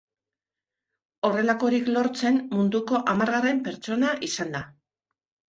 [1.29, 4.65] Horrelakorik lortzen, munduko hamargarren pertsona izan da.